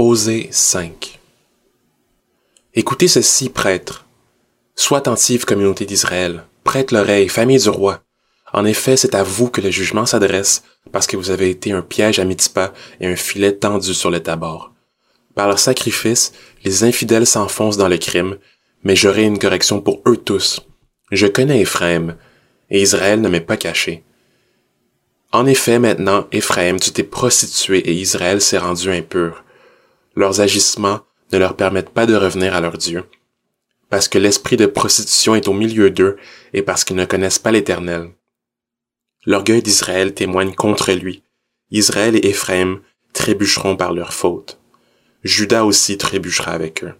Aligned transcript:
Osée 0.00 0.46
5 0.52 1.18
Écoutez 2.72 3.08
ceci, 3.08 3.48
prêtres. 3.48 4.06
Sois 4.76 4.98
attentive, 4.98 5.44
communauté 5.44 5.86
d'Israël. 5.86 6.44
Prête 6.62 6.92
l'oreille, 6.92 7.28
famille 7.28 7.58
du 7.58 7.68
roi. 7.68 8.04
En 8.52 8.64
effet, 8.64 8.96
c'est 8.96 9.16
à 9.16 9.24
vous 9.24 9.50
que 9.50 9.60
le 9.60 9.72
jugement 9.72 10.06
s'adresse, 10.06 10.62
parce 10.92 11.08
que 11.08 11.16
vous 11.16 11.30
avez 11.30 11.50
été 11.50 11.72
un 11.72 11.82
piège 11.82 12.20
à 12.20 12.24
Mitzpah 12.24 12.72
et 13.00 13.08
un 13.08 13.16
filet 13.16 13.56
tendu 13.56 13.92
sur 13.92 14.12
le 14.12 14.20
tabord. 14.20 14.72
Par 15.34 15.48
leur 15.48 15.58
sacrifice, 15.58 16.32
les 16.64 16.84
infidèles 16.84 17.26
s'enfoncent 17.26 17.76
dans 17.76 17.88
le 17.88 17.98
crime, 17.98 18.36
mais 18.84 18.94
j'aurai 18.94 19.24
une 19.24 19.40
correction 19.40 19.80
pour 19.80 20.00
eux 20.06 20.16
tous. 20.16 20.64
Je 21.10 21.26
connais 21.26 21.62
Éphraïm, 21.62 22.14
et 22.70 22.82
Israël 22.82 23.20
ne 23.20 23.28
m'est 23.28 23.40
pas 23.40 23.56
caché. 23.56 24.04
En 25.32 25.44
effet, 25.44 25.80
maintenant, 25.80 26.28
Éphraïm, 26.30 26.78
tu 26.78 26.92
t'es 26.92 27.02
prostitué 27.02 27.78
et 27.78 27.94
Israël 27.94 28.40
s'est 28.40 28.58
rendu 28.58 28.92
impur. 28.92 29.42
Leurs 30.18 30.40
agissements 30.40 31.02
ne 31.30 31.38
leur 31.38 31.54
permettent 31.54 31.90
pas 31.90 32.04
de 32.04 32.16
revenir 32.16 32.52
à 32.52 32.60
leur 32.60 32.76
Dieu, 32.76 33.04
parce 33.88 34.08
que 34.08 34.18
l'esprit 34.18 34.56
de 34.56 34.66
prostitution 34.66 35.36
est 35.36 35.46
au 35.46 35.52
milieu 35.52 35.92
d'eux 35.92 36.16
et 36.52 36.62
parce 36.62 36.82
qu'ils 36.82 36.96
ne 36.96 37.04
connaissent 37.04 37.38
pas 37.38 37.52
l'Éternel. 37.52 38.10
L'orgueil 39.26 39.62
d'Israël 39.62 40.14
témoigne 40.14 40.56
contre 40.56 40.92
lui. 40.92 41.22
Israël 41.70 42.16
et 42.16 42.30
Éphraïm 42.30 42.80
trébucheront 43.12 43.76
par 43.76 43.92
leur 43.92 44.12
faute. 44.12 44.58
Judas 45.22 45.62
aussi 45.62 45.96
trébuchera 45.96 46.50
avec 46.50 46.82
eux. 46.82 46.94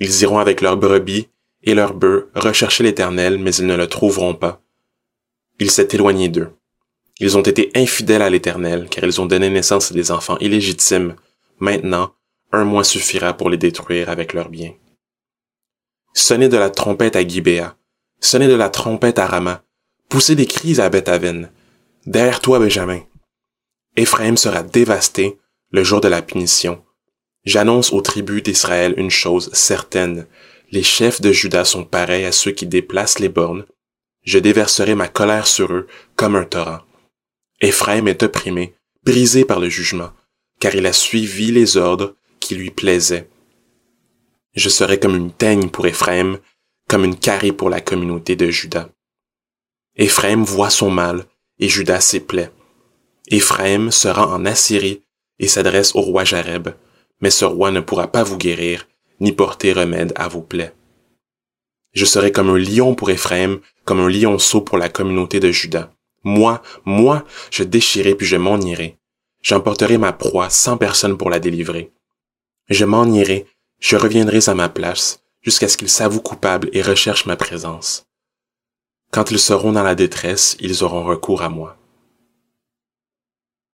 Ils 0.00 0.22
iront 0.22 0.38
avec 0.38 0.62
leurs 0.62 0.78
brebis 0.78 1.28
et 1.64 1.74
leurs 1.74 1.92
bœufs 1.92 2.30
rechercher 2.34 2.82
l'Éternel, 2.82 3.36
mais 3.36 3.54
ils 3.56 3.66
ne 3.66 3.76
le 3.76 3.88
trouveront 3.88 4.34
pas. 4.34 4.62
Il 5.60 5.70
s'est 5.70 5.88
éloigné 5.92 6.30
d'eux. 6.30 6.48
Ils 7.20 7.36
ont 7.36 7.42
été 7.42 7.70
infidèles 7.74 8.22
à 8.22 8.30
l'Éternel, 8.30 8.88
car 8.90 9.04
ils 9.04 9.20
ont 9.20 9.26
donné 9.26 9.50
naissance 9.50 9.90
à 9.90 9.94
des 9.94 10.10
enfants 10.10 10.38
illégitimes. 10.38 11.16
Maintenant, 11.64 12.14
un 12.52 12.64
mois 12.64 12.84
suffira 12.84 13.32
pour 13.32 13.48
les 13.48 13.56
détruire 13.56 14.10
avec 14.10 14.34
leurs 14.34 14.50
biens. 14.50 14.74
Sonnez 16.12 16.50
de 16.50 16.58
la 16.58 16.68
trompette 16.68 17.16
à 17.16 17.26
Gibéa, 17.26 17.78
sonnez 18.20 18.48
de 18.48 18.54
la 18.54 18.68
trompette 18.68 19.18
à 19.18 19.26
Rama, 19.26 19.64
poussez 20.10 20.36
des 20.36 20.44
cris 20.44 20.78
à 20.78 20.90
Bethaven. 20.90 21.50
Derrière 22.04 22.40
toi, 22.42 22.58
Benjamin. 22.58 23.00
Éphraïm 23.96 24.36
sera 24.36 24.62
dévasté 24.62 25.38
le 25.70 25.82
jour 25.82 26.02
de 26.02 26.08
la 26.08 26.20
punition. 26.20 26.84
J'annonce 27.46 27.94
aux 27.94 28.02
tribus 28.02 28.42
d'Israël 28.42 28.92
une 28.98 29.10
chose 29.10 29.48
certaine. 29.54 30.26
Les 30.70 30.82
chefs 30.82 31.22
de 31.22 31.32
Juda 31.32 31.64
sont 31.64 31.86
pareils 31.86 32.26
à 32.26 32.32
ceux 32.32 32.50
qui 32.50 32.66
déplacent 32.66 33.20
les 33.20 33.30
bornes. 33.30 33.64
Je 34.22 34.38
déverserai 34.38 34.94
ma 34.94 35.08
colère 35.08 35.46
sur 35.46 35.72
eux 35.72 35.86
comme 36.14 36.36
un 36.36 36.44
torrent. 36.44 36.82
Éphraïm 37.62 38.06
est 38.06 38.22
opprimé, 38.22 38.74
brisé 39.02 39.46
par 39.46 39.60
le 39.60 39.70
jugement, 39.70 40.10
car 40.60 40.74
il 40.74 40.86
a 40.86 40.92
suivi 40.92 41.52
les 41.52 41.76
ordres 41.76 42.14
qui 42.40 42.54
lui 42.54 42.70
plaisaient. 42.70 43.28
Je 44.54 44.68
serai 44.68 44.98
comme 44.98 45.16
une 45.16 45.32
teigne 45.32 45.68
pour 45.68 45.86
Éphraïm, 45.86 46.38
comme 46.88 47.04
une 47.04 47.16
carie 47.16 47.52
pour 47.52 47.70
la 47.70 47.80
communauté 47.80 48.36
de 48.36 48.50
Juda. 48.50 48.90
Éphraïm 49.96 50.44
voit 50.44 50.70
son 50.70 50.90
mal, 50.90 51.26
et 51.58 51.68
Juda 51.68 52.00
ses 52.00 52.20
plaies. 52.20 52.50
Éphraïm 53.28 53.90
se 53.90 54.08
rend 54.08 54.32
en 54.32 54.44
Assyrie 54.44 55.02
et 55.38 55.48
s'adresse 55.48 55.94
au 55.94 56.00
roi 56.00 56.24
Jareb, 56.24 56.68
mais 57.20 57.30
ce 57.30 57.44
roi 57.44 57.70
ne 57.70 57.80
pourra 57.80 58.08
pas 58.08 58.22
vous 58.22 58.36
guérir, 58.36 58.86
ni 59.20 59.32
porter 59.32 59.72
remède 59.72 60.12
à 60.16 60.28
vos 60.28 60.42
plaies. 60.42 60.74
Je 61.92 62.04
serai 62.04 62.32
comme 62.32 62.50
un 62.50 62.58
lion 62.58 62.94
pour 62.94 63.10
Éphraïm, 63.10 63.60
comme 63.84 64.00
un 64.00 64.08
lionceau 64.08 64.60
pour 64.60 64.78
la 64.78 64.88
communauté 64.88 65.40
de 65.40 65.50
Juda. 65.50 65.92
Moi, 66.24 66.62
moi, 66.84 67.24
je 67.50 67.62
déchirai 67.62 68.14
puis 68.14 68.26
je 68.26 68.36
m'en 68.36 68.58
irai. 68.60 68.98
J'emporterai 69.44 69.98
ma 69.98 70.14
proie 70.14 70.48
sans 70.48 70.78
personne 70.78 71.18
pour 71.18 71.28
la 71.28 71.38
délivrer. 71.38 71.92
Je 72.70 72.86
m'en 72.86 73.04
irai, 73.04 73.46
je 73.78 73.96
reviendrai 73.96 74.40
à 74.48 74.54
ma 74.54 74.70
place, 74.70 75.20
jusqu'à 75.42 75.68
ce 75.68 75.76
qu'ils 75.76 75.90
s'avouent 75.90 76.22
coupables 76.22 76.70
et 76.72 76.80
recherchent 76.80 77.26
ma 77.26 77.36
présence. 77.36 78.06
Quand 79.10 79.30
ils 79.30 79.38
seront 79.38 79.72
dans 79.72 79.82
la 79.82 79.94
détresse, 79.94 80.56
ils 80.60 80.82
auront 80.82 81.04
recours 81.04 81.42
à 81.42 81.50
moi. 81.50 81.76